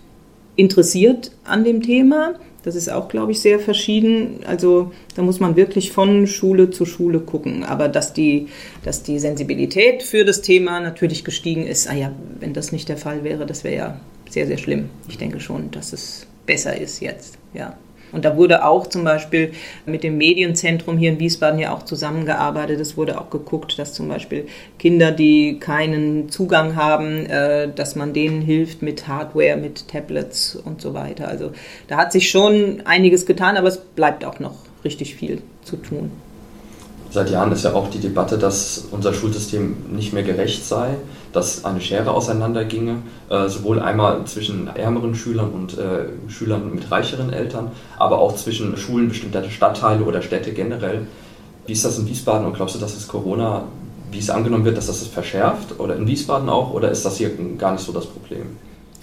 [0.55, 2.33] interessiert an dem Thema.
[2.63, 4.39] Das ist auch, glaube ich, sehr verschieden.
[4.45, 7.63] Also da muss man wirklich von Schule zu Schule gucken.
[7.63, 8.47] Aber dass die,
[8.83, 12.97] dass die Sensibilität für das Thema natürlich gestiegen ist, ah ja, wenn das nicht der
[12.97, 14.89] Fall wäre, das wäre ja sehr, sehr schlimm.
[15.07, 17.77] Ich denke schon, dass es besser ist jetzt, ja.
[18.11, 19.51] Und da wurde auch zum Beispiel
[19.85, 22.79] mit dem Medienzentrum hier in Wiesbaden ja auch zusammengearbeitet.
[22.79, 24.47] Es wurde auch geguckt, dass zum Beispiel
[24.79, 30.81] Kinder, die keinen Zugang haben, äh, dass man denen hilft mit Hardware, mit Tablets und
[30.81, 31.27] so weiter.
[31.27, 31.51] Also
[31.87, 36.11] da hat sich schon einiges getan, aber es bleibt auch noch richtig viel zu tun.
[37.09, 40.95] Seit Jahren ist ja auch die Debatte, dass unser Schulsystem nicht mehr gerecht sei,
[41.33, 42.97] dass eine Schere auseinanderginge,
[43.29, 48.77] äh, sowohl einmal zwischen ärmeren Schülern und äh, Schülern mit reicheren Eltern, aber auch zwischen
[48.77, 51.07] Schulen bestimmter Stadtteile oder Städte generell.
[51.65, 53.63] Wie ist das in Wiesbaden und glaubst du, dass es Corona,
[54.11, 57.17] wie es angenommen wird, dass das es verschärft oder in Wiesbaden auch oder ist das
[57.17, 58.57] hier gar nicht so das Problem?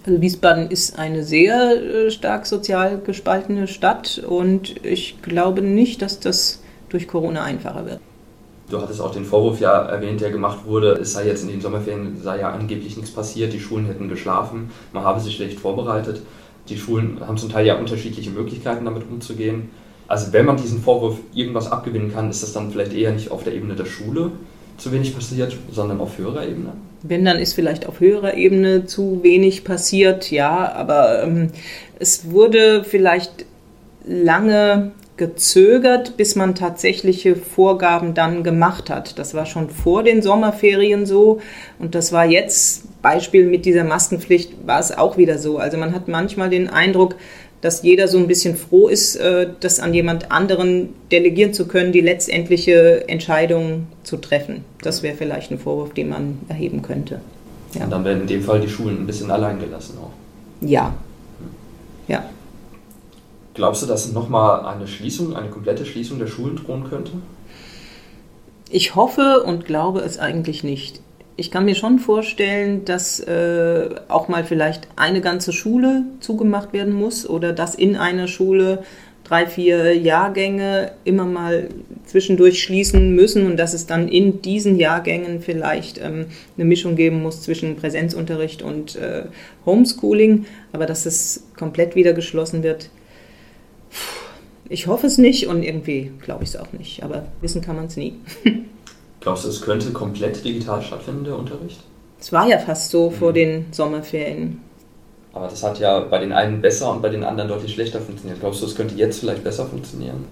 [0.06, 6.20] Also Wiesbaden ist eine sehr äh, stark sozial gespaltene Stadt und ich glaube nicht, dass
[6.20, 8.00] das durch Corona einfacher wird.
[8.70, 11.61] Du hattest auch den Vorwurf ja erwähnt, der gemacht wurde, es sei jetzt in den
[11.61, 16.22] Sommerferien sei ja angeblich nichts passiert, die Schulen hätten geschlafen, man habe sich schlecht vorbereitet.
[16.68, 19.68] Die Schulen haben zum Teil ja unterschiedliche Möglichkeiten, damit umzugehen.
[20.09, 23.44] Also wenn man diesen Vorwurf irgendwas abgewinnen kann, ist das dann vielleicht eher nicht auf
[23.44, 24.33] der Ebene der Schule
[24.79, 26.72] zu wenig passiert, sondern auf höherer Ebene?
[27.03, 31.50] Wenn, dann ist vielleicht auf höherer Ebene zu wenig passiert, ja, aber ähm,
[31.98, 33.44] es wurde vielleicht
[34.07, 39.18] lange gezögert, bis man tatsächliche Vorgaben dann gemacht hat.
[39.18, 41.40] Das war schon vor den Sommerferien so
[41.79, 45.59] und das war jetzt, Beispiel mit dieser Maskenpflicht, war es auch wieder so.
[45.59, 47.14] Also man hat manchmal den Eindruck,
[47.61, 51.92] dass jeder so ein bisschen froh ist, äh, das an jemand anderen delegieren zu können,
[51.92, 54.64] die letztendliche Entscheidung zu treffen.
[54.83, 57.20] Das wäre vielleicht ein Vorwurf, den man erheben könnte.
[57.72, 57.85] Ja.
[57.85, 60.11] Und dann werden in dem Fall die Schulen ein bisschen allein gelassen auch.
[60.61, 60.94] Ja.
[62.09, 62.24] Ja.
[63.54, 67.12] Glaubst du, dass nochmal eine Schließung, eine komplette Schließung der Schulen drohen könnte?
[68.68, 71.00] Ich hoffe und glaube es eigentlich nicht.
[71.36, 76.92] Ich kann mir schon vorstellen, dass äh, auch mal vielleicht eine ganze Schule zugemacht werden
[76.92, 78.82] muss oder dass in einer Schule
[79.24, 81.68] drei, vier Jahrgänge immer mal
[82.04, 87.22] zwischendurch schließen müssen und dass es dann in diesen Jahrgängen vielleicht ähm, eine Mischung geben
[87.22, 89.24] muss zwischen Präsenzunterricht und äh,
[89.64, 92.90] Homeschooling, aber dass es komplett wieder geschlossen wird,
[94.68, 97.87] ich hoffe es nicht und irgendwie glaube ich es auch nicht, aber wissen kann man
[97.87, 98.14] es nie.
[99.20, 101.80] Glaubst du, es könnte komplett digital stattfinden, der Unterricht?
[102.20, 103.14] Es war ja fast so mhm.
[103.14, 104.61] vor den Sommerferien.
[105.33, 108.40] Aber das hat ja bei den einen besser und bei den anderen deutlich schlechter funktioniert.
[108.40, 110.26] Glaubst du, es könnte jetzt vielleicht besser funktionieren?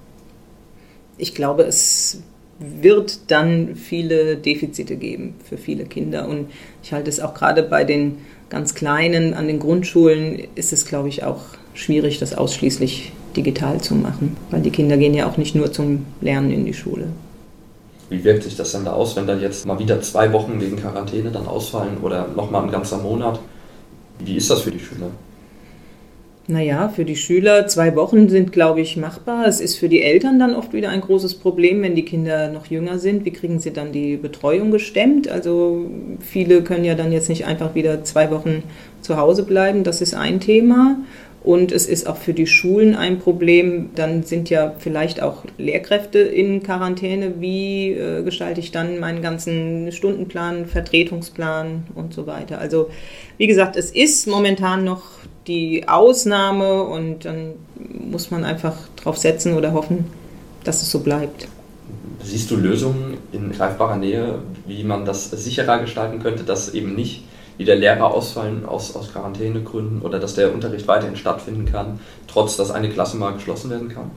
[1.18, 2.22] Ich glaube, es
[2.58, 6.28] wird dann viele Defizite geben für viele Kinder.
[6.28, 6.50] Und
[6.82, 11.08] ich halte es auch gerade bei den ganz Kleinen an den Grundschulen, ist es, glaube
[11.08, 11.40] ich, auch
[11.74, 16.06] schwierig, das ausschließlich digital zu machen, weil die Kinder gehen ja auch nicht nur zum
[16.20, 17.08] Lernen in die Schule.
[18.10, 20.76] Wie wirkt sich das denn da aus, wenn da jetzt mal wieder zwei Wochen wegen
[20.76, 23.40] Quarantäne dann ausfallen oder nochmal ein ganzer Monat?
[24.18, 25.08] Wie ist das für die Schüler?
[26.48, 29.46] Naja, für die Schüler zwei Wochen sind, glaube ich, machbar.
[29.46, 32.66] Es ist für die Eltern dann oft wieder ein großes Problem, wenn die Kinder noch
[32.66, 33.24] jünger sind.
[33.24, 35.28] Wie kriegen sie dann die Betreuung gestemmt?
[35.28, 35.86] Also
[36.18, 38.64] viele können ja dann jetzt nicht einfach wieder zwei Wochen
[39.02, 39.84] zu Hause bleiben.
[39.84, 40.96] Das ist ein Thema.
[41.44, 43.90] Und es ist auch für die Schulen ein Problem.
[43.96, 47.40] Dann sind ja vielleicht auch Lehrkräfte in Quarantäne.
[47.40, 52.58] Wie äh, gestalte ich dann meinen ganzen Stundenplan, Vertretungsplan und so weiter?
[52.58, 52.90] Also
[53.38, 55.02] wie gesagt, es ist momentan noch
[55.48, 57.54] die Ausnahme und dann
[58.08, 60.04] muss man einfach drauf setzen oder hoffen,
[60.62, 61.48] dass es so bleibt.
[62.22, 67.24] Siehst du Lösungen in greifbarer Nähe, wie man das sicherer gestalten könnte, dass eben nicht
[67.62, 72.70] wieder Lehrer ausfallen aus, aus Quarantänegründen oder dass der Unterricht weiterhin stattfinden kann, trotz dass
[72.70, 74.10] eine Klasse mal geschlossen werden kann?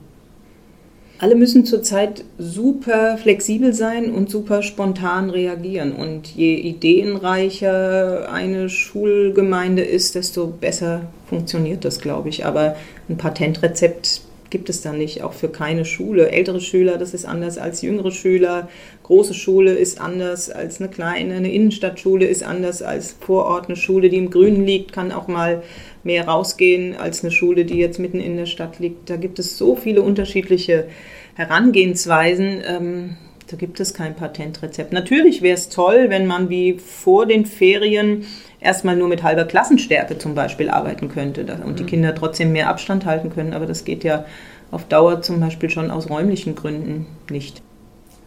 [1.17, 5.93] Alle müssen zurzeit super flexibel sein und super spontan reagieren.
[5.93, 12.45] Und je ideenreicher eine Schulgemeinde ist, desto besser funktioniert das, glaube ich.
[12.45, 12.75] Aber
[13.07, 16.29] ein Patentrezept gibt es da nicht, auch für keine Schule.
[16.31, 18.69] Ältere Schüler, das ist anders als jüngere Schüler.
[19.03, 21.35] Große Schule ist anders als eine kleine.
[21.35, 23.67] Eine Innenstadtschule ist anders als Vorort.
[23.67, 25.63] Eine Schule, die im Grünen liegt, kann auch mal
[26.03, 29.09] mehr rausgehen als eine Schule, die jetzt mitten in der Stadt liegt.
[29.09, 30.87] Da gibt es so viele unterschiedliche
[31.35, 32.61] Herangehensweisen.
[32.67, 34.91] Ähm, da gibt es kein Patentrezept.
[34.91, 38.25] Natürlich wäre es toll, wenn man wie vor den Ferien
[38.59, 41.87] erstmal nur mit halber Klassenstärke zum Beispiel arbeiten könnte und die mhm.
[41.87, 43.53] Kinder trotzdem mehr Abstand halten können.
[43.53, 44.25] Aber das geht ja
[44.71, 47.61] auf Dauer zum Beispiel schon aus räumlichen Gründen nicht.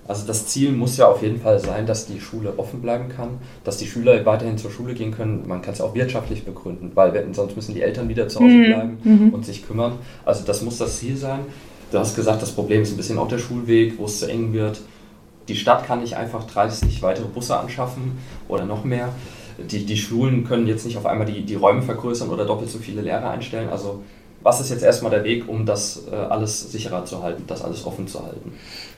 [0.07, 3.39] Also das Ziel muss ja auf jeden Fall sein, dass die Schule offen bleiben kann,
[3.65, 5.45] dass die Schüler weiterhin zur Schule gehen können.
[5.47, 8.65] Man kann es auch wirtschaftlich begründen, weil sonst müssen die Eltern wieder zu Hause mhm.
[8.65, 9.35] bleiben mhm.
[9.35, 9.99] und sich kümmern.
[10.25, 11.41] Also das muss das Ziel sein.
[11.91, 14.55] Du hast gesagt, das Problem ist ein bisschen auch der Schulweg, wo es zu eng
[14.55, 14.81] wird.
[15.49, 19.09] Die Stadt kann nicht einfach 30 weitere Busse anschaffen oder noch mehr.
[19.59, 22.79] Die, die Schulen können jetzt nicht auf einmal die, die Räume vergrößern oder doppelt so
[22.79, 23.71] viele Lehrer einstellen.
[23.71, 24.03] Also
[24.41, 27.85] was ist jetzt erstmal der Weg, um das äh, alles sicherer zu halten, das alles
[27.85, 28.53] offen zu halten?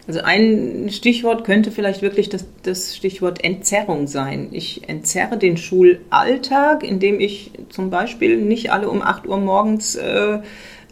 [0.06, 4.48] Also ein Stichwort könnte vielleicht wirklich das, das Stichwort Entzerrung sein.
[4.50, 10.40] Ich entzerre den Schulalltag, indem ich zum Beispiel nicht alle um 8 Uhr morgens äh,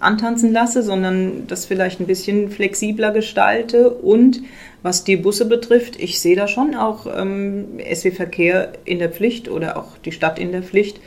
[0.01, 3.91] antanzen lasse, sondern das vielleicht ein bisschen flexibler gestalte.
[3.91, 4.41] Und
[4.83, 9.77] was die Busse betrifft, ich sehe da schon auch ähm, SW-Verkehr in der Pflicht oder
[9.77, 11.01] auch die Stadt in der Pflicht,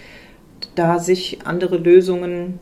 [0.76, 2.60] da sich andere Lösungen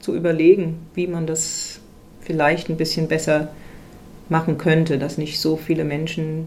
[0.00, 1.80] zu überlegen, wie man das
[2.20, 3.48] vielleicht ein bisschen besser
[4.28, 6.46] machen könnte, dass nicht so viele Menschen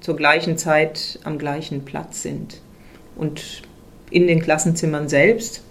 [0.00, 2.60] zur gleichen Zeit am gleichen Platz sind.
[3.16, 3.62] Und
[4.10, 5.62] in den Klassenzimmern selbst,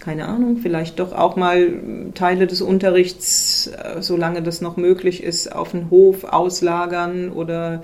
[0.00, 1.74] keine Ahnung, vielleicht doch auch mal
[2.14, 7.82] Teile des Unterrichts, äh, solange das noch möglich ist, auf den Hof auslagern oder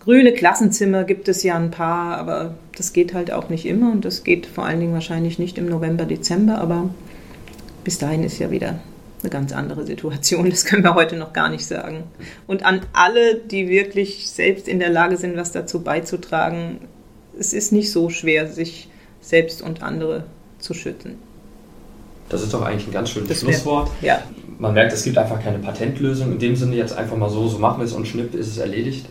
[0.00, 4.04] grüne Klassenzimmer gibt es ja ein paar, aber das geht halt auch nicht immer und
[4.04, 6.90] das geht vor allen Dingen wahrscheinlich nicht im November, Dezember, aber
[7.84, 8.78] bis dahin ist ja wieder
[9.22, 10.48] eine ganz andere Situation.
[10.50, 12.04] Das können wir heute noch gar nicht sagen.
[12.46, 16.80] Und an alle, die wirklich selbst in der Lage sind, was dazu beizutragen,
[17.38, 18.88] es ist nicht so schwer, sich
[19.20, 20.24] selbst und andere
[20.58, 21.18] zu schützen.
[22.30, 23.90] Das ist doch eigentlich ein ganz schönes das Schlusswort.
[24.00, 24.22] ja.
[24.58, 26.32] Man merkt, es gibt einfach keine Patentlösung.
[26.32, 28.58] In dem Sinne jetzt einfach mal so, so machen wir es und schnipp ist es
[28.58, 29.06] erledigt.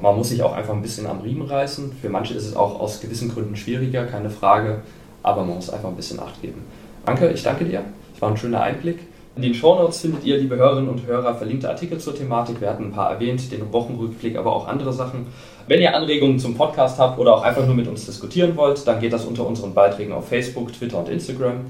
[0.00, 1.92] Man muss sich auch einfach ein bisschen am Riemen reißen.
[2.00, 4.82] Für manche ist es auch aus gewissen Gründen schwieriger, keine Frage.
[5.22, 6.64] Aber man muss einfach ein bisschen Acht geben.
[7.06, 7.82] Danke, ich danke dir.
[8.12, 8.98] Das war ein schöner Einblick.
[9.36, 12.60] In den Shownotes findet ihr, liebe Hörerinnen und Hörer, verlinkte Artikel zur Thematik.
[12.60, 15.28] Wir hatten ein paar erwähnt, den Wochenrückblick, aber auch andere Sachen.
[15.66, 19.00] Wenn ihr Anregungen zum Podcast habt oder auch einfach nur mit uns diskutieren wollt, dann
[19.00, 21.60] geht das unter unseren Beiträgen auf Facebook, Twitter und Instagram.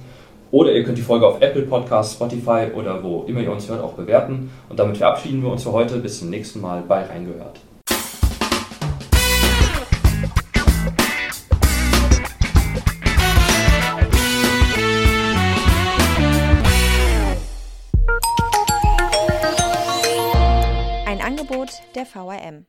[0.51, 3.83] Oder ihr könnt die Folge auf Apple Podcasts, Spotify oder wo immer ihr uns hört
[3.83, 4.51] auch bewerten.
[4.69, 5.99] Und damit verabschieden wir uns für heute.
[5.99, 7.61] Bis zum nächsten Mal bei Reingehört.
[22.01, 22.59] der VRM.